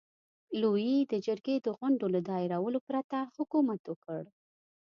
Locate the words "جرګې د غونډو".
1.25-2.05